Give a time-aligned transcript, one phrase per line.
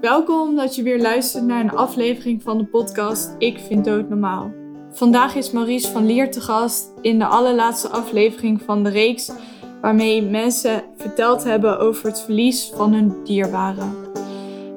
[0.00, 4.52] Welkom dat je weer luistert naar een aflevering van de podcast Ik vind dood normaal.
[4.90, 9.32] Vandaag is Maurice van Lier te gast in de allerlaatste aflevering van de reeks
[9.80, 13.94] waarmee mensen verteld hebben over het verlies van hun dierbaren.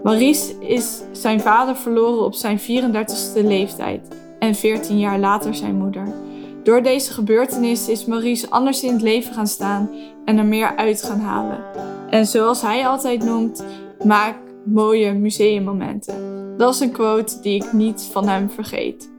[0.03, 4.07] Maurice is zijn vader verloren op zijn 34ste leeftijd
[4.39, 6.24] en 14 jaar later zijn moeder.
[6.65, 9.89] Door deze gebeurtenis is Maurice anders in het leven gaan staan
[10.25, 11.63] en er meer uit gaan halen.
[12.09, 13.63] En zoals hij altijd noemt,
[14.03, 16.15] maak mooie museummomenten.
[16.57, 19.09] Dat is een quote die ik niet van hem vergeet.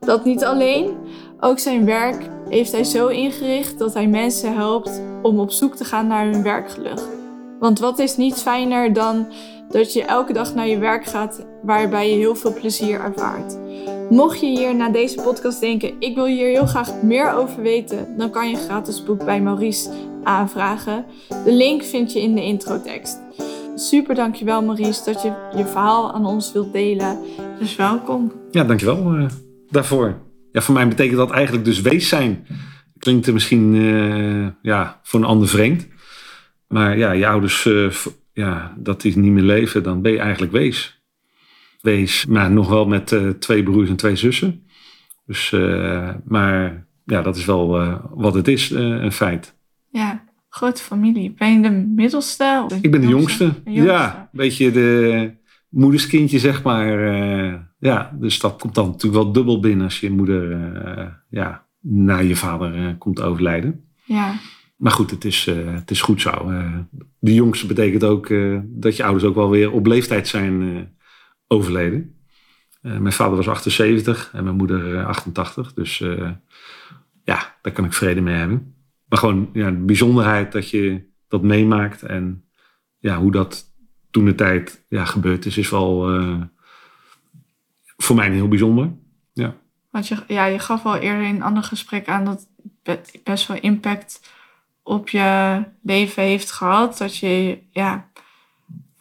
[0.00, 0.90] Dat niet alleen,
[1.40, 5.84] ook zijn werk heeft hij zo ingericht dat hij mensen helpt om op zoek te
[5.84, 7.00] gaan naar hun werkgeluk.
[7.58, 9.26] Want wat is niet fijner dan
[9.68, 13.58] dat je elke dag naar je werk gaat waarbij je heel veel plezier ervaart.
[14.10, 18.16] Mocht je hier na deze podcast denken, ik wil hier heel graag meer over weten,
[18.16, 19.90] dan kan je een gratis boek bij Maurice
[20.22, 21.04] aanvragen.
[21.28, 23.18] De link vind je in de introtekst.
[23.74, 27.18] Super dankjewel Maurice dat je je verhaal aan ons wilt delen.
[27.58, 28.32] Dus welkom.
[28.50, 29.26] Ja, dankjewel uh,
[29.70, 30.14] daarvoor.
[30.52, 32.46] Ja, voor mij betekent dat eigenlijk dus wees zijn.
[32.98, 35.88] Klinkt er misschien uh, ja, voor een ander vreemd.
[36.68, 37.90] Maar ja, je ouders, uh,
[38.32, 40.93] ja, dat die niet meer leven, dan ben je eigenlijk wees.
[41.84, 44.66] Wees, maar nog wel met twee broers en twee zussen.
[45.26, 45.50] Dus,
[46.24, 47.68] maar ja, dat is wel
[48.10, 49.56] wat het is, een feit.
[49.90, 51.34] Ja, grote familie.
[51.38, 52.66] Ben je de middelste?
[52.80, 53.52] ik ben de jongste.
[53.64, 55.30] Ja, een beetje de
[55.68, 56.98] moederskindje, zeg maar.
[57.78, 60.58] Ja, dus dat komt dan natuurlijk wel dubbel binnen als je moeder
[61.30, 63.84] ja, na je vader komt overlijden.
[64.04, 64.34] Ja.
[64.76, 66.52] Maar goed, het is, het is goed zo.
[67.18, 68.32] de jongste betekent ook
[68.64, 70.88] dat je ouders ook wel weer op leeftijd zijn
[71.46, 72.18] overleden.
[72.80, 75.72] mijn vader was 78 en mijn moeder 88.
[75.72, 75.98] Dus
[77.24, 78.74] ja, daar kan ik vrede mee hebben.
[79.08, 82.44] Maar gewoon ja, de bijzonderheid dat je dat meemaakt en
[82.98, 83.64] ja, hoe dat
[84.10, 86.10] toen de tijd ja, gebeurd is, is wel
[87.96, 88.92] voor mij heel bijzonder.
[89.32, 89.56] Ja.
[89.90, 92.48] Want je, ja, je gaf al eerder in een ander gesprek aan dat
[93.24, 94.32] best wel impact
[94.82, 96.98] op je leven heeft gehad.
[96.98, 98.10] Dat je, ja,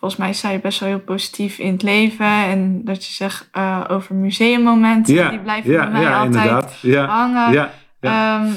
[0.04, 2.26] volgens mij sta je best wel heel positief in het leven.
[2.26, 6.86] En dat je zegt uh, over museummomenten, ja, die blijven ja, bij mij ja, altijd
[7.10, 7.52] hangen.
[7.52, 8.44] Ja, ja.
[8.44, 8.54] Um,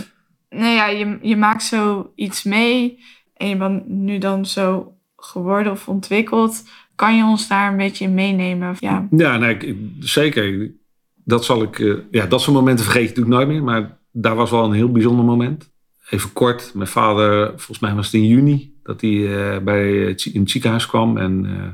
[0.50, 2.98] nou ja, je, je maakt zoiets mee
[3.36, 6.68] en je bent nu dan zo geworden of ontwikkeld.
[6.94, 8.76] Kan je ons daar een beetje in meenemen?
[8.78, 10.70] Ja, ja nee, zeker.
[11.14, 13.62] Dat zal ik, uh, ja, dat soort momenten vergeet je natuurlijk nooit meer.
[13.62, 15.70] Maar daar was wel een heel bijzonder moment.
[16.10, 20.00] Even kort, mijn vader, volgens mij was het in juni, dat hij uh, bij,
[20.32, 21.16] in het ziekenhuis kwam.
[21.16, 21.64] En uh,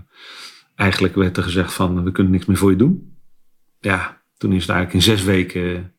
[0.75, 3.17] eigenlijk werd er gezegd van, we kunnen niks meer voor je doen.
[3.81, 5.95] Ja, toen is het eigenlijk in zes weken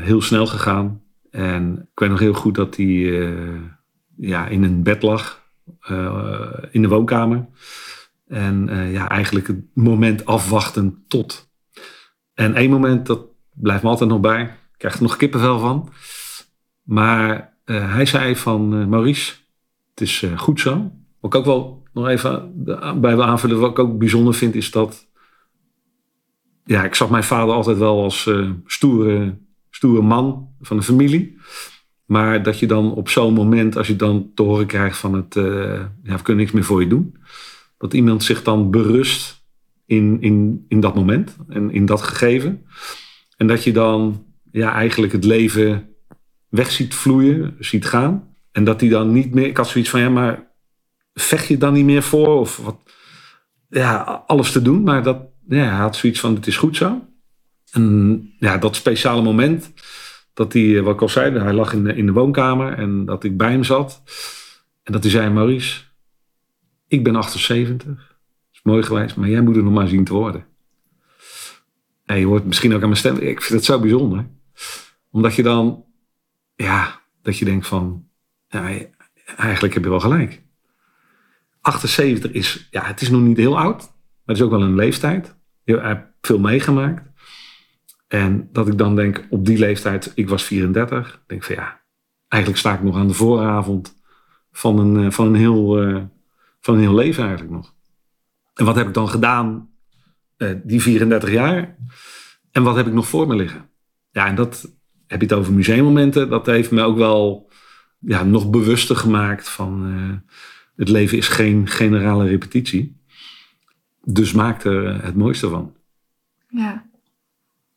[0.00, 1.02] heel snel gegaan.
[1.30, 3.32] En ik weet nog heel goed dat hij
[4.16, 5.42] ja, in een bed lag
[6.70, 7.46] in de woonkamer.
[8.28, 11.50] En ja, eigenlijk het moment afwachten tot.
[12.34, 14.42] En één moment, dat blijft me altijd nog bij.
[14.42, 15.92] Ik krijg er nog kippenvel van.
[16.82, 19.34] Maar hij zei van Maurice,
[19.94, 20.92] het is goed zo.
[21.20, 22.52] Wat ik ook wel nog even
[23.00, 25.08] bij wil aanvullen, wat ik ook bijzonder vind, is dat
[26.64, 28.30] ja, ik zag mijn vader altijd wel als
[28.66, 29.36] stoere
[29.74, 31.36] stoere man van de familie.
[32.04, 35.36] Maar dat je dan op zo'n moment, als je dan te horen krijgt van het,
[35.36, 35.44] uh,
[36.02, 37.16] ja, we kunnen niks meer voor je doen.
[37.78, 39.44] Dat iemand zich dan berust
[39.86, 42.66] in, in, in dat moment en in dat gegeven.
[43.36, 45.88] En dat je dan ja, eigenlijk het leven
[46.48, 48.33] weg ziet vloeien, ziet gaan.
[48.54, 50.50] En dat hij dan niet meer, ik had zoiets van, ja, maar
[51.14, 52.40] vecht je dan niet meer voor?
[52.40, 52.76] Of wat,
[53.68, 54.82] ja, alles te doen.
[54.82, 57.06] Maar dat, ja, hij had zoiets van, het is goed zo.
[57.70, 59.72] En ja, dat speciale moment,
[60.34, 63.24] dat hij, wat ik al zei, hij lag in de, in de woonkamer en dat
[63.24, 64.02] ik bij hem zat.
[64.82, 65.82] En dat hij zei, Maurice,
[66.88, 68.16] ik ben 78.
[68.52, 70.46] is mooi geweest, maar jij moet er nog maar zien te worden.
[72.04, 74.26] En je hoort misschien ook aan mijn stem, ik vind het zo bijzonder.
[75.10, 75.84] Omdat je dan,
[76.54, 78.08] ja, dat je denkt van,
[79.36, 80.42] eigenlijk heb je wel gelijk.
[81.60, 83.90] 78 is, ja, het is nog niet heel oud, maar
[84.24, 85.36] het is ook wel een leeftijd.
[85.62, 87.02] Je hebt veel meegemaakt.
[88.08, 91.80] En dat ik dan denk, op die leeftijd, ik was 34, denk van ja,
[92.28, 93.94] eigenlijk sta ik nog aan de vooravond
[94.52, 96.02] van een, eh, van een, heel, uh,
[96.60, 97.74] van een heel leven eigenlijk nog.
[98.54, 99.70] En wat heb ik dan gedaan
[100.38, 101.76] uh, die 34 jaar?
[102.50, 103.68] En wat heb ik nog voor me liggen?
[104.10, 104.72] Ja, en dat
[105.06, 106.28] heb je het over museummomenten.
[106.28, 107.50] Dat heeft me ook wel
[108.06, 109.82] ja, nog bewuster gemaakt van
[110.76, 112.96] het leven is geen generale repetitie.
[114.04, 115.74] Dus maak er het mooiste van.
[116.48, 116.84] Ja.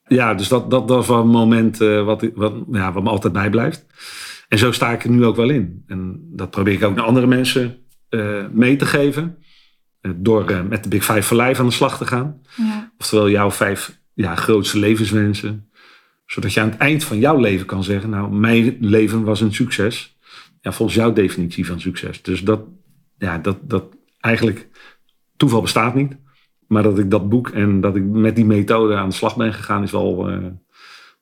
[0.08, 3.10] Ja, dus dat, dat, dat was wel een moment uh, wat, wat, ja, wat me
[3.10, 3.86] altijd bijblijft.
[4.48, 5.84] En zo sta ik er nu ook wel in.
[5.88, 7.78] En dat probeer ik ook naar andere mensen
[8.10, 9.38] uh, mee te geven.
[10.16, 12.42] Door met de Big Five for Life aan de slag te gaan.
[12.56, 12.92] Ja.
[12.98, 15.70] Oftewel jouw vijf ja, grootste levenswensen.
[16.26, 19.54] Zodat je aan het eind van jouw leven kan zeggen: Nou, mijn leven was een
[19.54, 20.17] succes.
[20.68, 22.22] Ja, volgens jouw definitie van succes.
[22.22, 22.62] Dus dat,
[23.18, 23.84] ja, dat, dat
[24.20, 24.68] eigenlijk
[25.38, 26.18] toeval bestaat niet.
[26.68, 29.54] Maar dat ik dat boek en dat ik met die methode aan de slag ben
[29.54, 30.30] gegaan, is wel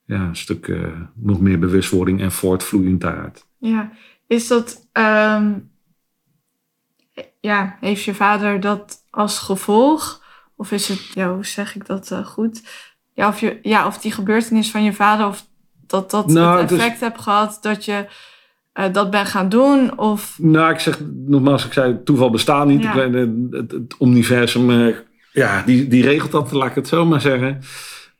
[0.04, 0.76] ja, een stuk
[1.14, 3.46] nog meer bewustwording en voortvloeiend daaruit.
[3.58, 3.92] Ja,
[4.26, 4.88] is dat.
[4.92, 5.70] Um,
[7.40, 10.24] ja, heeft je vader dat als gevolg?
[10.56, 12.62] Of is het, ja, hoe zeg ik dat uh, goed?
[13.12, 15.46] Ja of, je, ja, of die gebeurtenis van je vader, of
[15.86, 18.06] dat dat Nou, het effect hebt gehad dat je
[18.76, 19.98] eh, dat bent gaan doen?
[19.98, 22.82] Of Nou, ik zeg nogmaals, ik zei toeval bestaat niet.
[22.82, 23.10] Ja.
[23.10, 24.94] Het, het universum, eh,
[25.32, 27.60] ja, die, die regelt dat, laat ik het zo maar zeggen.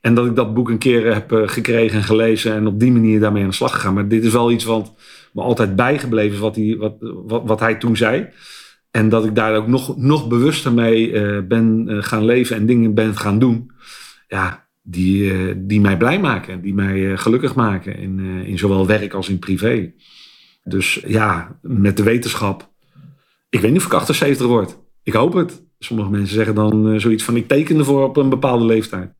[0.01, 2.91] En dat ik dat boek een keer heb eh, gekregen en gelezen en op die
[2.91, 3.93] manier daarmee aan de slag gegaan.
[3.93, 4.93] Maar dit is wel iets wat
[5.33, 8.27] me altijd bijgebleven is, wat hij, wat, wat, wat hij toen zei.
[8.91, 11.11] En dat ik daar ook nog, nog bewuster mee
[11.43, 13.71] ben gaan leven en dingen ben gaan doen.
[14.27, 19.29] Ja, die, die mij blij maken, die mij gelukkig maken in, in zowel werk als
[19.29, 19.91] in privé.
[20.67, 22.71] Dus ja, met de wetenschap.
[23.49, 24.77] Ik weet niet of ik 78 word.
[25.03, 25.63] Ik hoop het.
[25.79, 29.13] Sommige mensen zeggen dan eh, zoiets van ik teken ervoor op een bepaalde leeftijd.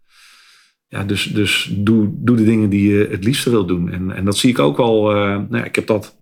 [0.88, 3.92] Ja, dus, dus doe, doe de dingen die je het liefste wil doen.
[3.92, 5.12] En, en dat zie ik ook wel.
[5.12, 6.22] eh, nou ja, ik heb dat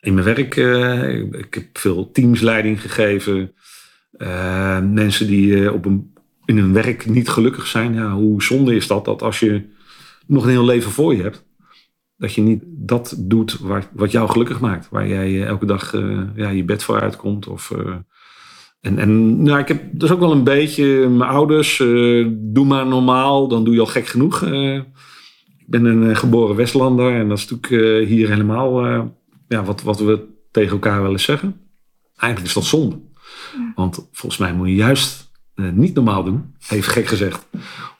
[0.00, 0.56] in mijn werk.
[0.56, 3.54] eh, ik, heb veel teamsleiding gegeven.
[4.92, 6.14] Mensen die op een,
[6.44, 7.94] in hun werk niet gelukkig zijn.
[7.94, 9.04] Ja, hoe zonde is dat?
[9.04, 9.68] Dat als je
[10.26, 11.44] nog een heel leven voor je hebt.
[12.22, 14.88] Dat je niet dat doet waar, wat jou gelukkig maakt.
[14.90, 17.46] Waar jij eh, elke dag eh, ja, je bed voor uitkomt.
[17.46, 17.94] Of, eh,
[18.80, 21.76] en en nou, ik heb dus ook wel een beetje mijn ouders.
[22.28, 24.42] doe maar normaal, dan doe je al gek genoeg.
[24.42, 27.14] Ik ben een geboren Westlander.
[27.14, 28.82] En dat is natuurlijk hier helemaal
[29.48, 31.60] ja, wat, wat we tegen elkaar willen zeggen.
[32.16, 33.00] Eigenlijk is dat zonde.
[33.74, 35.31] Want volgens mij moet je juist
[35.70, 36.54] niet normaal doen.
[36.68, 37.46] Even gek gezegd.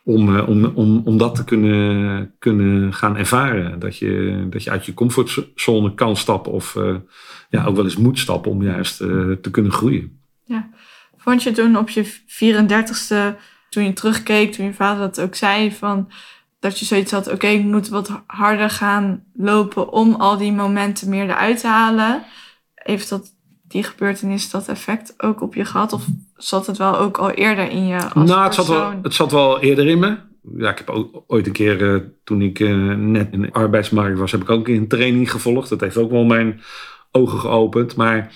[0.05, 3.79] Om, eh, om, om, om dat te kunnen, kunnen gaan ervaren.
[3.79, 6.53] Dat je, dat je uit je comfortzone kan stappen.
[6.53, 6.94] Of eh,
[7.50, 9.09] ja, ook wel eens moet stappen om juist eh,
[9.41, 10.20] te kunnen groeien.
[11.17, 13.38] vond je toen op je 34ste,
[13.69, 16.11] toen je terugkeek, toen je vader dat ook zei, van
[16.62, 21.08] dat je zoiets had, oké, ik moet wat harder gaan lopen om al die momenten
[21.08, 22.23] meer eruit te halen.
[22.75, 23.31] Heeft dat,
[23.72, 25.92] die gebeurtenis dat effect ook op je gehad?
[25.92, 29.14] Of zat het wel ook al eerder in je als nou, het zat, wel, het
[29.14, 30.16] zat wel eerder in me.
[30.56, 34.19] Ja, ik heb ook ooit een keer, eh, toen ik eh, net in de arbeidsmarkt
[34.19, 35.69] was, heb ik ook een training gevolgd.
[35.69, 36.60] Dat heeft ook wel mijn
[37.10, 37.96] ogen geopend.
[37.96, 38.34] Maar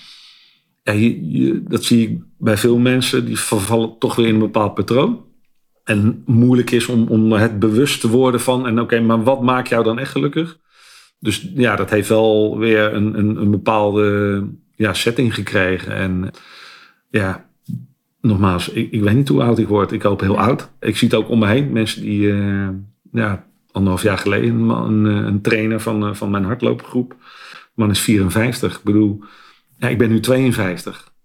[0.83, 4.39] ja, je, je- dat zie ik bij veel mensen, die vervallen toch weer in een
[4.39, 5.25] bepaald patroon.
[5.83, 9.69] En moeilijk is om, om het bewust te worden van, en oké, maar wat maakt
[9.69, 10.57] jou dan echt gelukkig?
[11.19, 14.43] Dus ja, dat heeft wel weer een, een, een bepaalde
[14.77, 15.95] ja, setting gekregen.
[15.95, 16.31] En
[17.09, 17.49] ja,
[18.21, 19.91] nogmaals, ik, ik weet niet hoe oud ik word.
[19.91, 20.71] Ik hoop heel oud.
[20.79, 21.71] Ik zie het ook om me heen.
[21.71, 22.69] Mensen die, eh,
[23.11, 27.09] ja, anderhalf jaar geleden, een, eh, een trainer van, eh, van mijn hardloopgroep.
[27.09, 27.17] De
[27.73, 28.77] man is 54.
[28.77, 29.23] Ik bedoel,
[29.77, 31.15] ja, ik ben nu 52.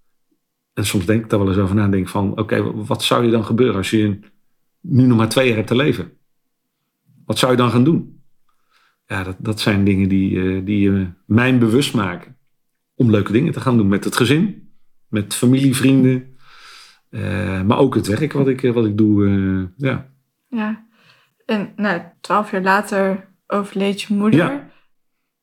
[0.75, 1.85] En soms denk ik daar wel eens over na.
[1.85, 4.19] en Denk van, oké, wat zou je dan gebeuren als je
[4.81, 6.13] nu nog maar twee jaar hebt te leven?
[7.25, 8.21] Wat zou je dan gaan doen?
[9.07, 12.37] Ja, dat, dat zijn dingen die, die eh, mij bewust maken.
[12.95, 14.73] Om leuke dingen te gaan doen met het gezin,
[15.09, 16.37] met familie, vrienden.
[17.11, 19.27] eh, maar ook het werk wat ik, eh, wat ik doe.
[19.27, 20.09] eh, ja.
[20.49, 20.87] Ja.
[21.47, 24.41] En nou, twaalf jaar later overleed je moeder.
[24.41, 24.71] Ja.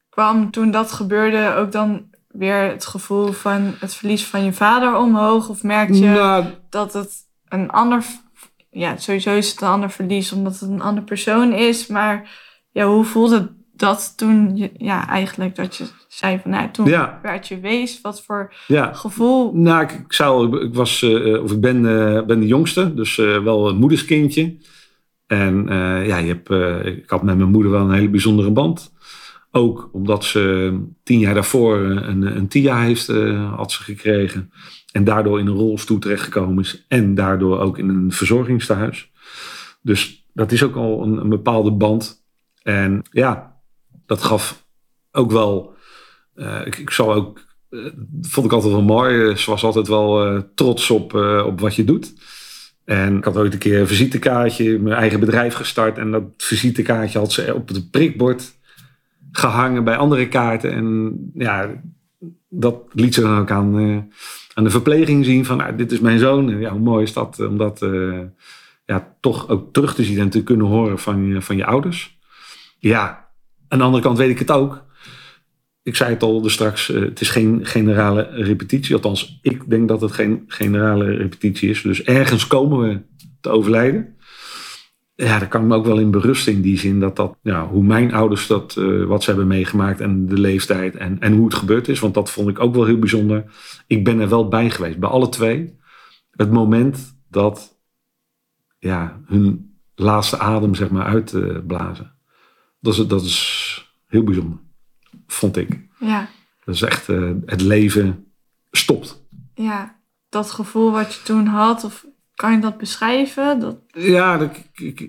[0.10, 4.96] Kwam toen dat gebeurde ook dan weer het gevoel van het verlies van je vader
[4.98, 5.50] omhoog?
[5.50, 7.14] Of merkte je Nou, dat het
[7.48, 8.06] een ander...
[8.70, 11.88] Ja, sowieso is het een ander verlies omdat het een andere persoon is.
[11.88, 12.30] Maar
[12.72, 14.72] ja, hoe voelde dat toen je...
[14.78, 16.52] Ja, eigenlijk dat je zei van...
[16.52, 18.02] Nou, toen ja, werd je wees.
[18.02, 18.94] Wat voor ja.
[18.94, 19.54] gevoel...
[19.54, 23.18] Nou, ik, ik, zou, ik was, eh, of ik ben, eh, ben de jongste, dus
[23.18, 24.58] eh, wel een moederskindje.
[25.28, 25.66] En
[26.06, 26.50] ja, je hebt,
[26.86, 28.94] ik had met mijn moeder wel een hele bijzondere band.
[29.52, 33.08] Ook omdat ze tien jaar daarvoor een, een TIA heeft,
[33.56, 34.52] had ze gekregen.
[34.92, 36.86] En daardoor in een rolstoel terechtgekomen is.
[36.88, 39.12] En daardoor ook in een verzorgingstehuis.
[39.82, 42.24] Dus dat is ook al een, een bepaalde band.
[42.64, 43.49] En ja,
[44.10, 44.66] dat gaf
[45.12, 45.74] ook wel.
[46.36, 47.40] eh, ik, ik zal ook
[47.70, 47.80] eh,
[48.22, 49.30] vond ik altijd wel mooi.
[49.30, 51.14] Eh, Ze was altijd wel trots op,
[51.46, 52.14] op wat je doet.
[52.86, 55.98] En ik had ooit een keer een visitekaartje, mijn eigen bedrijf gestart.
[55.98, 58.58] En dat visitekaartje had ze op het prikbord
[59.32, 60.72] gehangen bij andere kaarten.
[60.72, 61.82] En ja,
[62.50, 63.76] dat liet ze dan ook aan,
[64.54, 66.60] aan de verpleging zien van nou, dit is mijn zoon.
[66.60, 67.86] Ja, hoe mooi is dat om dat
[68.86, 72.18] ja, toch ook terug te zien en te kunnen horen van van je ouders.
[72.80, 73.29] Ja,
[73.70, 74.88] aan de andere kant weet ik het ook.
[75.84, 78.96] ik zei het al dus straks, eh, het is geen generale repetitie.
[78.96, 81.82] Althans, ik denk dat het geen generale repetitie is.
[81.82, 83.02] Dus ergens komen we
[83.42, 84.18] te overlijden.
[85.16, 87.68] Ja, daar kan ik me ook wel in berusten in die zin dat dat, ja,
[87.68, 91.46] hoe mijn ouders dat, eh, wat ze hebben meegemaakt en de leeftijd en, en hoe
[91.46, 92.00] het gebeurd is.
[92.00, 93.44] Want dat vond ik ook wel heel bijzonder.
[93.88, 95.78] Ik ben er wel bij geweest, bij alle twee.
[96.32, 97.80] Het moment dat
[98.80, 102.19] ja, hun laatste adem zeg maar uitblazen.
[102.80, 104.58] Dat, is, dat is heel bijzonder,
[105.28, 105.88] vond ik.
[106.00, 106.30] Ja.
[106.66, 108.26] Dat is echt, eh, het leven
[108.72, 109.28] stopt.
[109.54, 113.60] Ja, dat gevoel wat je toen had, of kan je dat beschrijven?
[113.60, 113.78] Dat...
[113.88, 115.00] Ja, dat, ik, ik,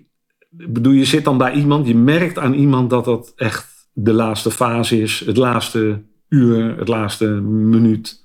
[0.58, 4.12] ik bedoel, je zit dan bij iemand, je merkt aan iemand dat dat echt de
[4.12, 8.24] laatste fase is, het laatste uur, het laatste minuut.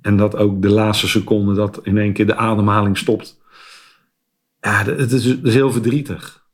[0.00, 3.40] En dat ook de laatste seconde dat in één keer de ademhaling stopt.
[4.60, 6.45] Ja, het is, het is heel verdrietig.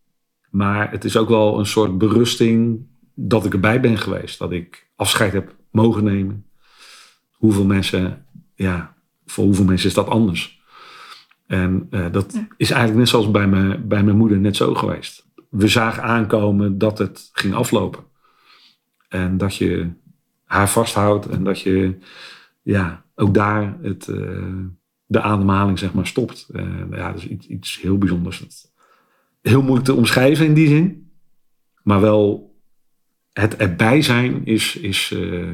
[0.52, 4.38] Maar het is ook wel een soort berusting dat ik erbij ben geweest.
[4.38, 6.46] Dat ik afscheid heb mogen nemen.
[7.32, 8.94] Hoeveel mensen, ja,
[9.26, 10.60] voor hoeveel mensen is dat anders?
[11.46, 12.46] En eh, dat Ja.
[12.56, 15.26] is eigenlijk net zoals bij, me, bij mijn moeder net zo geweest.
[15.50, 18.04] We zagen aankomen dat het ging aflopen.
[19.08, 19.90] En dat je
[20.44, 21.98] haar vasthoudt en dat je
[22.62, 24.48] ja, ook daar het, eh,
[25.06, 26.48] de ademhaling zeg maar stopt.
[26.52, 28.38] Eh, ja, dat is iets, iets heel bijzonders.
[28.40, 28.71] Dat-
[29.42, 31.10] Heel moeilijk te omschrijven in die zin.
[31.82, 32.54] Maar wel
[33.32, 35.48] het erbij zijn is, is eh,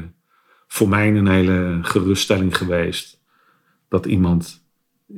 [0.67, 3.21] voor mij een hele geruststelling geweest.
[3.89, 4.63] Dat iemand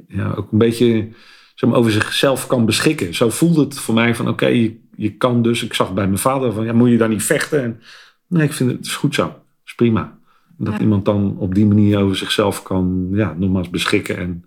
[0.07, 1.09] ja, ook een beetje
[1.55, 3.13] zeg maar, over zichzelf kan beschikken.
[3.13, 5.63] Zo voelde het voor mij van oké, je, je kan dus.
[5.63, 7.63] Ik zag bij mijn vader van ja, moet je daar niet vechten?
[7.63, 7.81] En,
[8.27, 9.25] nee, ik vind het, het is goed zo.
[9.25, 9.35] Het
[9.65, 10.19] is prima.
[10.57, 10.79] Dat Ja.
[10.79, 14.45] iemand dan op die manier over zichzelf kan, ja, nogmaals beschikken en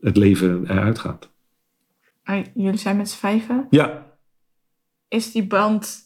[0.00, 1.30] het leven eruit gaat.
[2.26, 3.66] Ah, Jullie zijn met z'n vijven.
[3.70, 4.06] Ja,
[5.08, 5.98] Is die band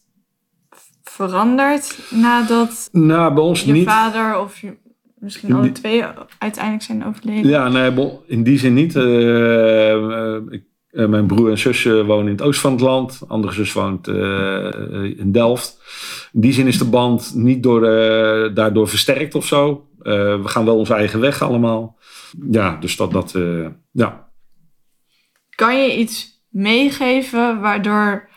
[1.02, 3.84] veranderd nadat nou, bij ons je niet.
[3.88, 4.76] vader of je,
[5.18, 6.04] misschien alle twee
[6.38, 7.50] uiteindelijk zijn overleden?
[7.50, 8.96] Ja, nee, in die zin niet.
[8.96, 12.80] Eh, eh, ik, eh, mijn broer en zus eh, wonen in het oosten van het
[12.80, 13.20] land.
[13.28, 14.08] Andere zus woont
[15.18, 15.78] in Delft.
[16.32, 17.80] In die zin is de band niet door,
[18.54, 19.88] daardoor versterkt of zo.
[19.98, 21.98] We gaan wel onze eigen weg allemaal.
[22.50, 23.34] Ja, dus dat, dat
[23.90, 24.29] ja.
[25.60, 28.28] Kan je iets meegeven waardoor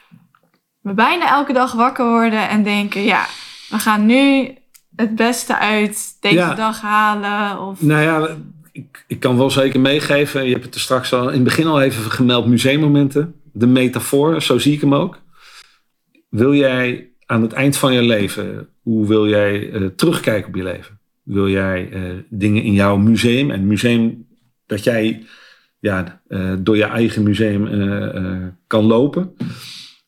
[0.81, 3.25] we bijna elke dag wakker worden en denken: ja,
[3.69, 4.53] we gaan nu
[4.95, 6.53] het beste uit deze Ja.
[6.53, 7.67] dag halen?
[7.67, 8.37] Of Nou ja,
[8.71, 10.45] ik, ik kan wel zeker meegeven.
[10.45, 13.35] Je hebt het er straks al in het begin al even gemeld, museummomenten.
[13.53, 15.19] De metafoor, zo zie ik hem ook.
[16.29, 20.63] Wil jij aan het eind van je leven, hoe wil jij eh, terugkijken op je
[20.63, 20.99] leven?
[21.23, 24.27] Wil jij eh, dingen in jouw museum, en museum
[24.65, 25.25] dat jij
[25.83, 29.35] ja, eh, door je eigen museum eh, eh, kan lopen?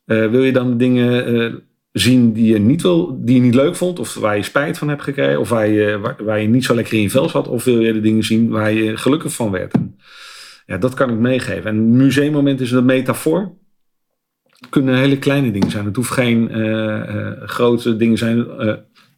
[0.06, 4.14] Wil je dan dingen zien die je, niet wil, die je niet leuk vond, of
[4.14, 7.02] waar je spijt van hebt gekregen, of waar je, waar, je niet zo lekker in
[7.02, 9.76] je vel zat, of wil je de dingen zien waar je gelukkig van werd?
[10.66, 11.66] Ja, dat kan ik meegeven.
[11.66, 13.58] En een museummoment is een metafoor.
[14.44, 15.86] Het kunnen hele kleine dingen zijn.
[15.86, 16.50] Het hoeft geen
[17.46, 18.48] grote dingen zijn.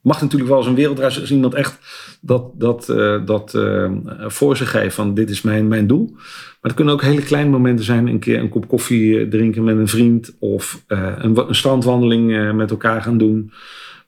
[0.08, 1.80] Mag natuurlijk wel eens een wereldreis als iemand echt
[2.22, 6.10] dat, dat, eh, dat eh, voor zich geeft van dit is mijn, mijn doel.
[6.12, 8.08] Maar het kunnen ook hele kleine momenten zijn.
[8.08, 10.36] Een keer een kop koffie eh, drinken met een vriend.
[10.40, 13.52] Of een, een strandwandeling met elkaar gaan doen.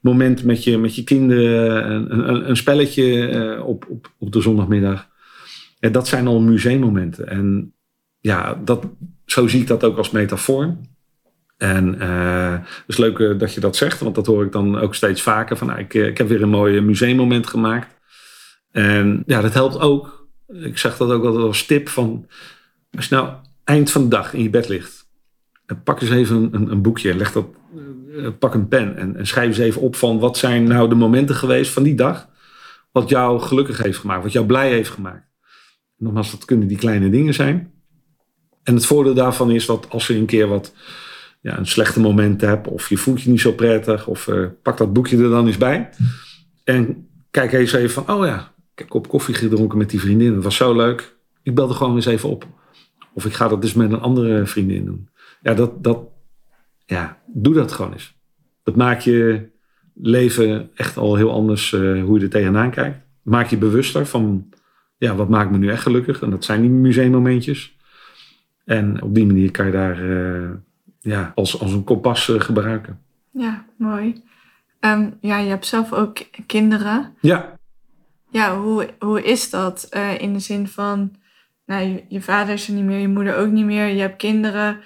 [0.01, 1.91] Moment met je, met je kinderen.
[1.91, 5.08] Een, een, een spelletje op, op, op de zondagmiddag.
[5.79, 7.27] Ja, dat zijn al museummomenten.
[7.27, 7.74] En
[8.20, 8.86] ja, dat,
[9.25, 10.77] zo zie ik dat ook als metafoor.
[11.60, 14.80] En eh, het is leuk eh, dat je dat zegt, want dat hoor ik dan
[14.80, 15.58] ook steeds vaker.
[15.58, 17.98] Van, nou, ik, eh, ik heb weer een mooi museummoment gemaakt.
[18.72, 20.28] En ja, dat helpt ook.
[20.48, 22.28] Ik zeg dat ook altijd als tip van...
[22.96, 23.30] Als je nou
[23.63, 25.08] eind van de dag in je bed ligt...
[25.66, 27.46] eh, pak eens even een, een, boekje, leg dat,
[28.18, 28.98] eh, pak een pen...
[28.98, 31.96] En, en schrijf eens even op van wat zijn nou de momenten geweest van die
[31.96, 32.28] dag...
[32.92, 35.28] wat jou gelukkig heeft gemaakt, wat jou blij heeft gemaakt.
[35.98, 37.72] Nogmaals, dat kunnen die kleine dingen zijn.
[38.63, 40.74] En het voordeel daarvan is dat als je een keer wat
[41.39, 44.77] ja, een slechte moment hebt, of je voelt je niet zo prettig, of eh, pak
[44.77, 45.89] dat boekje er dan eens bij.
[46.63, 50.34] En kijk eens even van, oh ja, ik heb kop koffie gedronken met die vriendin,
[50.34, 51.17] dat was zo leuk.
[51.43, 52.48] Ik bel er gewoon eens even op.
[53.13, 55.10] Of ik ga dat dus met een andere vriendin doen.
[55.41, 56.00] Ja, dat, dat,
[56.86, 58.17] ja doe dat gewoon eens.
[58.63, 59.50] Dat maakt je
[59.93, 62.98] leven echt al heel anders eh, hoe je er tegenaan kijkt.
[63.22, 64.50] Maak je bewuster van,
[64.98, 66.22] ja, wat maakt me nu echt gelukkig?
[66.22, 67.77] En dat zijn die museummomentjes.
[68.65, 70.50] En op die manier kan je daar eh,
[71.00, 73.01] ja, als, als een kompas eh, gebruiken.
[73.32, 74.24] Ja, mooi.
[74.79, 77.15] Ehm, ja, je hebt zelf ook kinderen.
[77.22, 77.58] Ja,
[78.32, 79.88] Ja, hoe, hoe is dat?
[79.89, 81.15] Eh, in de zin van,
[81.65, 83.88] nou, je, je vader is er niet meer, je moeder ook niet meer.
[83.88, 84.79] Je hebt kinderen.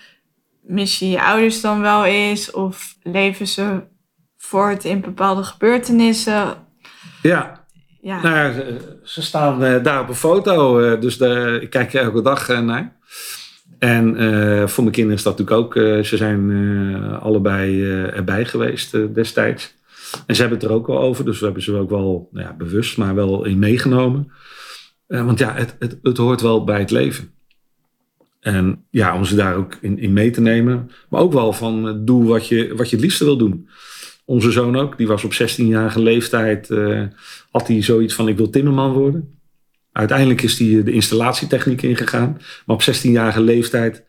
[0.61, 2.51] Mis je je ouders dan wel eens?
[2.51, 3.83] Of leven ze
[4.37, 6.55] voort in bepaalde gebeurtenissen.
[7.21, 7.61] Ja,
[8.01, 12.21] Ja, nou ze- ze staan eh, daar op een foto, dus de, ik kijk elke
[12.21, 12.95] dag naar.
[13.83, 18.45] En eh, voor mijn kinderen is dat natuurlijk ook, eh, ze zijn eh, allebei erbij
[18.45, 19.75] geweest destijds.
[20.25, 22.47] En ze hebben het er ook wel over, dus we hebben ze ook wel nou
[22.47, 24.31] ja, bewust, maar wel in meegenomen.
[25.07, 27.31] Want ja, het, het, het hoort wel bij het leven.
[28.39, 30.91] En ja, om ze daar ook in, in mee te nemen.
[31.09, 33.69] Maar ook wel van doe wat je, wat je het liefste wil doen.
[34.25, 36.67] Onze zoon ook, die was op 16-jarige leeftijd,
[37.51, 39.42] had hij zoiets van ik wil timmerman worden.
[39.93, 42.37] Uiteindelijk is hij de installatietechniek ingegaan.
[42.65, 44.05] Maar op 16-jarige leeftijd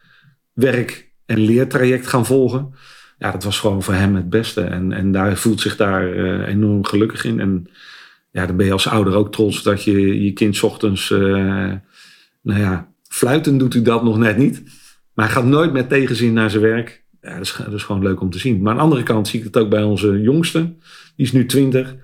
[0.52, 2.74] werk- en leertraject gaan volgen.
[3.18, 4.60] Ja, dat was gewoon voor hem het beste.
[4.60, 7.40] En, en daar voelt zich daar eh, enorm gelukkig in.
[7.40, 7.66] En
[8.30, 11.20] ja, dan ben je als ouder ook trots dat je je kind ochtends, eh,
[12.42, 14.62] nou ja, fluiten doet hij dat nog net niet.
[15.14, 17.04] Maar hij gaat nooit met tegenzin naar zijn werk.
[17.20, 18.62] Ja, dat is, gewoon leuk om te zien.
[18.62, 20.58] Maar aan de andere kant zie ik het ook bij onze jongste.
[21.16, 21.94] Die is nu 20.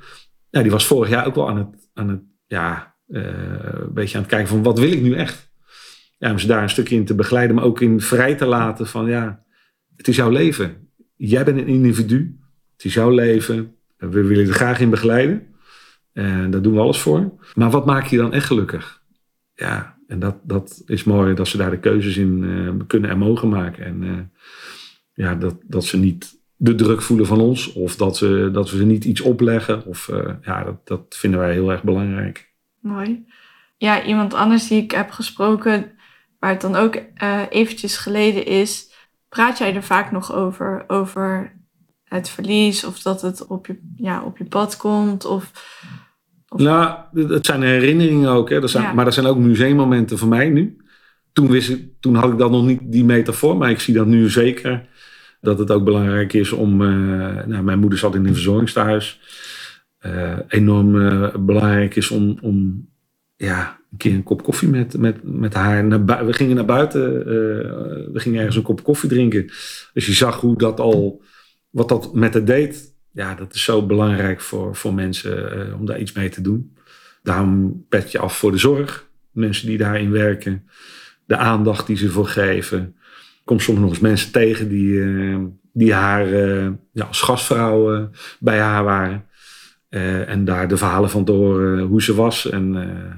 [0.51, 4.17] Ja, die was vorig jaar ook wel aan het, aan het ja, eh, een beetje
[4.17, 5.51] aan het kijken van wat wil ik nu echt?
[6.19, 8.87] Ja, om ze daar een stukje in te begeleiden, maar ook in vrij te laten
[8.87, 9.45] van ja,
[9.97, 10.89] het is jouw leven.
[11.17, 12.39] Jij bent een individu.
[12.73, 13.75] Het is jouw leven.
[13.97, 15.47] We willen je er graag in begeleiden.
[16.13, 17.33] En daar doen we alles voor.
[17.55, 19.03] Maar wat maakt je dan echt gelukkig?
[19.55, 23.19] Ja, en dat, dat is mooi dat ze daar de keuzes in eh, kunnen en
[23.19, 23.85] mogen maken.
[23.85, 24.45] En eh,
[25.15, 27.73] ja, dat, dat ze niet de druk voelen van ons.
[27.73, 29.85] Of dat, ze, dat we ze niet iets opleggen.
[29.85, 32.50] Of eh, ja, dat, dat vinden wij heel erg belangrijk.
[32.81, 33.27] Mooi.
[33.77, 35.93] Ja, iemand anders die ik heb gesproken,
[36.39, 38.91] waar het dan ook eh, eventjes geleden is,
[39.29, 40.85] praat jij er vaak nog over?
[40.87, 41.53] Over
[42.05, 45.25] het verlies of dat het op je, ja, op je pad komt?
[45.25, 45.53] Of,
[46.49, 48.51] Of- Nou, het zijn herinneringen ook.
[48.51, 48.61] Hè.
[48.61, 48.93] Dat zijn, Ja.
[48.93, 50.77] Maar dat zijn ook museummomenten voor mij nu.
[51.33, 53.57] Toen, wist ik, toen had ik dat nog niet, die metafoor.
[53.57, 54.89] Maar ik zie dat nu zeker.
[55.41, 56.83] Dat het ook belangrijk is om...
[56.83, 56.89] eh,
[57.47, 59.21] nou, mijn moeder zat in een verzorgingstehuis.
[60.01, 62.89] Eh, enorm eh, belangrijk is om, om
[63.37, 66.05] ja, een keer een kop koffie met, met, met haar.
[66.27, 67.21] We gingen naar buiten.
[67.21, 67.27] eh,
[68.13, 69.47] we gingen ergens een kop koffie drinken.
[69.93, 71.23] Dus je zag hoe dat al...
[71.71, 72.95] Wat dat met het deed.
[73.13, 76.77] Ja, dat is zo belangrijk voor, voor mensen om daar iets mee te doen.
[77.23, 79.09] Daarom pet je af voor de zorg.
[79.31, 80.69] Mensen die daarin werken.
[81.25, 82.97] De aandacht die ze voor geven.
[83.17, 85.05] Ik kom soms nog eens mensen tegen die,
[85.73, 86.29] die haar
[86.93, 89.25] ja, als gastvrouw bij haar waren.
[89.91, 92.51] Eh, en daar de verhalen van te horen hoe ze was.
[92.51, 93.15] En eh,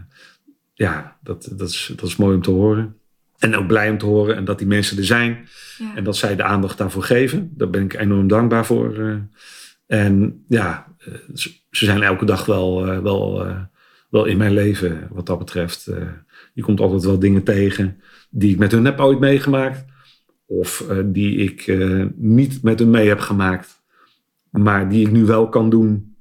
[0.75, 2.97] ja, dat, dat, is, dat is mooi om te horen.
[3.39, 5.49] En ook blij om te horen en dat die mensen er zijn.
[5.79, 5.97] ja.
[5.97, 7.51] En dat zij de aandacht daarvoor geven.
[7.57, 8.99] Daar ben ik enorm dankbaar voor.
[8.99, 9.15] eh.
[9.87, 11.13] En ja, eh,
[11.71, 13.61] ze zijn elke dag wel, eh, wel, eh,
[14.11, 15.87] wel in mijn leven wat dat betreft.
[15.87, 15.97] Eh,
[16.55, 19.85] Je komt altijd wel dingen tegen die ik met hun heb ooit meegemaakt.
[20.47, 23.81] Of eh, die ik eh, niet met hun mee heb gemaakt.
[24.51, 26.12] Maar die ik nu wel kan doen.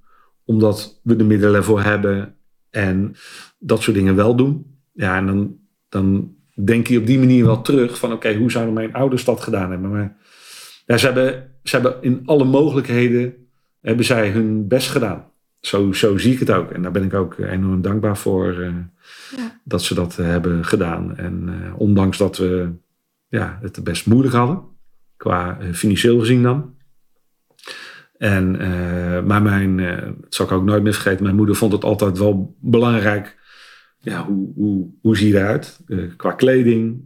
[0.45, 2.35] Omdat we de middelen voor hebben.
[2.69, 3.15] En
[3.59, 4.79] dat soort dingen wel doen.
[4.91, 5.57] Ja, en dan,
[5.89, 9.41] dan denk je op die manier wel terug van oké, hoe zouden mijn ouders dat
[9.41, 9.91] gedaan hebben?
[9.91, 10.17] Maar
[10.85, 13.33] ja, ze, hebben, ze hebben in alle mogelijkheden
[13.81, 15.31] hebben zij hun best gedaan.
[15.59, 16.71] Zo, zo zie ik het ook.
[16.71, 18.75] En daar ben ik ook enorm dankbaar voor eh,
[19.37, 19.59] Ja.
[19.63, 21.17] dat ze dat eh, hebben gedaan.
[21.17, 22.71] En eh, ondanks dat we
[23.27, 24.63] ja, het best moeilijk hadden,
[25.17, 26.75] qua financieel gezien dan.
[28.21, 31.71] En, eh, maar mijn, eh, dat zal ik ook nooit meer vergeten, mijn moeder vond
[31.71, 33.39] het altijd wel belangrijk
[33.99, 35.79] ja, hoe, hoe, hoe zie je eruit?
[35.87, 37.05] Eh, qua kleding,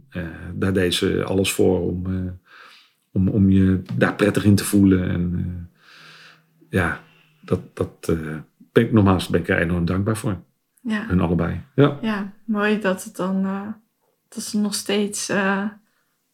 [0.54, 2.04] daar deed ze alles voor om,
[3.12, 5.08] om, om je daar prettig in te voelen.
[5.08, 5.70] En
[6.70, 7.00] ja,
[7.40, 8.16] dat, dat
[8.72, 10.36] ben ik nogmaals ben ik er enorm dankbaar voor.
[10.80, 11.06] Ja.
[11.06, 11.60] Hun allebei.
[11.74, 13.42] Ja, ja, mooi dat het dan
[14.28, 15.32] dat ze nog steeds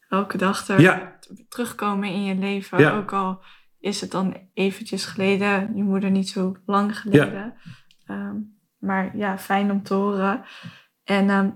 [0.09, 1.17] elke dag er ja,
[1.49, 2.79] terugkomen in je leven.
[2.79, 2.97] Ja.
[2.97, 3.41] Ook al
[3.83, 7.53] is het dan eventjes geleden, je moeder niet zo lang geleden.
[8.05, 8.35] Ehm,
[8.79, 10.43] maar ja, fijn om te horen.
[11.03, 11.49] En ehm,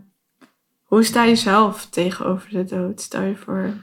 [0.82, 3.02] hoe sta je zelf tegenover de dood?
[3.02, 3.74] Stel je voor.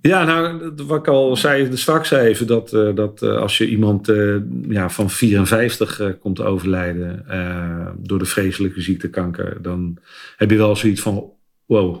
[0.00, 4.08] ja nou, wat ik al zei straks even, dat, eh, dat eh, als je iemand
[4.08, 4.36] eh,
[4.68, 7.24] ja, van 54 eh, komt overlijden
[7.98, 9.98] door de vreselijke ziekte kanker, dan
[10.36, 11.32] heb je wel zoiets van,
[11.66, 11.94] wow,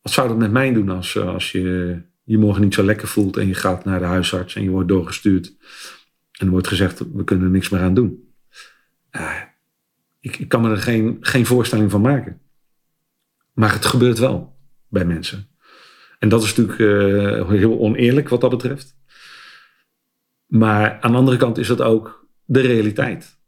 [0.00, 3.36] wat zou dat met mij doen als, als je je morgen niet zo lekker voelt
[3.36, 5.54] en je gaat naar de huisarts en je wordt doorgestuurd
[6.32, 8.28] en er wordt gezegd, we kunnen er niks meer aan doen.
[9.10, 9.40] Eh,
[10.20, 12.40] ik, kan me er geen, geen voorstelling van maken.
[13.52, 14.56] Maar het gebeurt wel
[14.88, 15.48] bij mensen.
[16.18, 18.96] En dat is natuurlijk eh, heel oneerlijk wat dat betreft.
[20.46, 23.38] Maar aan de andere kant is dat ook de realiteit.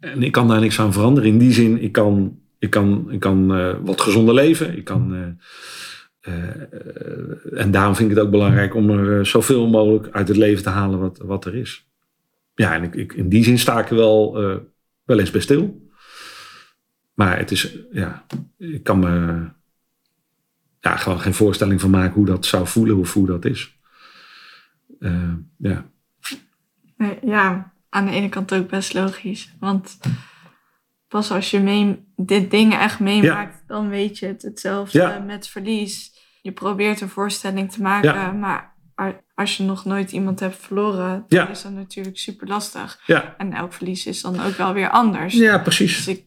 [0.00, 1.30] En ik kan daar niks aan veranderen.
[1.30, 4.76] In die zin, ik kan, ik kan, ik kan eh, wat gezonder leven.
[4.76, 5.38] Ik kan
[7.54, 10.68] en daarom vind ik het ook belangrijk om er zoveel mogelijk uit het leven te
[10.68, 11.88] halen wat, wat er is.
[12.54, 14.32] Ja, en ik, ik, in die zin sta ik er wel,
[15.04, 15.88] wel eens bij stil.
[17.14, 18.26] Maar het is, ja,
[18.58, 19.44] ik kan me
[20.80, 23.78] ja, gewoon geen voorstelling van maken hoe dat zou voelen of hoe dat is.
[25.58, 25.92] ja.
[27.22, 29.54] Ja, aan de ene kant ook best logisch.
[29.60, 29.98] Want
[31.08, 34.42] pas als je mee, dit dingen echt meemaakt, dan weet je het.
[34.42, 36.13] Hetzelfde met verlies.
[36.44, 38.74] Je probeert een voorstelling te maken, maar
[39.34, 43.00] als je nog nooit iemand hebt verloren, dan is dat natuurlijk super lastig.
[43.38, 45.34] En elk verlies is dan ook wel weer anders.
[45.34, 45.96] Ja, precies.
[45.96, 46.24] Dus ik,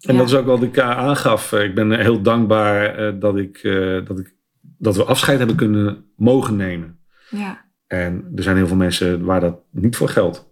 [0.00, 1.52] en dat is ook wat ik aangaf.
[1.52, 6.04] Ik ben heel dankbaar eh, dat, ik, eh, dat, ik, dat we afscheid hebben kunnen
[6.16, 6.98] mogen nemen.
[7.30, 7.64] Ja.
[7.86, 10.46] En er zijn heel veel mensen waar dat niet voor geldt.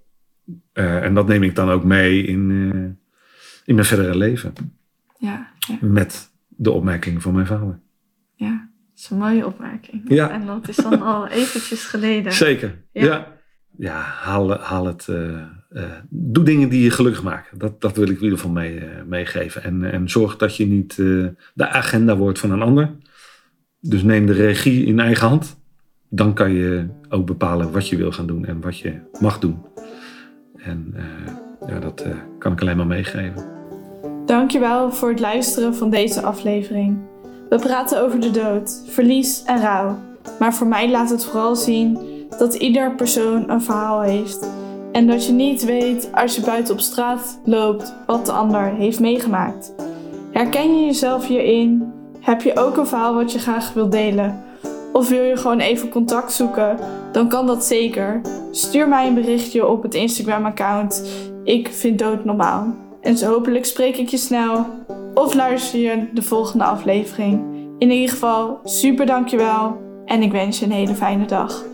[0.75, 2.61] Uh, en dat neem ik dan ook mee in,
[3.65, 4.53] in mijn verdere leven.
[5.19, 7.81] Ja, ja, Met de opmerkingen van mijn vader.
[8.35, 10.03] Ja, dat is een mooie opmerking.
[10.09, 10.31] Ja.
[10.31, 12.33] En dat is dan al eventjes geleden.
[12.33, 13.35] Zeker, ja.
[13.79, 15.07] Ja, haal, haal het.
[15.11, 17.59] Uh, uh, doe dingen die je gelukkig maken.
[17.59, 19.63] Dat, dat wil ik in ieder geval mee, uh, meegeven.
[19.63, 22.91] En, en zorg dat je niet de agenda wordt van een ander.
[23.81, 25.61] Dus neem de regie in eigen hand.
[26.09, 29.65] Dan kan je ook bepalen wat je wil gaan doen en wat je mag doen.
[30.57, 30.95] En
[31.67, 32.07] ja, dat
[32.39, 33.45] kan ik alleen maar meegeven.
[34.27, 36.99] Dankjewel voor het luisteren van deze aflevering.
[37.49, 39.97] We praten over de dood, verlies en rouw.
[40.39, 41.99] Maar voor mij laat het vooral zien
[42.39, 44.49] dat ieder persoon een verhaal heeft.
[44.93, 49.01] En dat je niet weet als je buiten op straat loopt wat de ander heeft
[49.01, 49.75] meegemaakt.
[50.33, 51.93] Herken je jezelf hierin?
[52.21, 54.45] Heb je ook een verhaal wat je graag wilt delen?
[54.93, 56.79] Of wil je gewoon even contact zoeken?
[57.13, 58.21] Dan kan dat zeker.
[58.51, 61.03] Stuur mij een berichtje op het Instagram-account.
[61.45, 62.75] Ik vind dood normaal.
[63.01, 64.67] En zo hopelijk spreek ik je snel.
[65.17, 67.55] Of luister je de volgende aflevering.
[67.79, 69.77] In ieder geval, super dankjewel.
[70.05, 71.65] En ik wens je een hele fijne dag.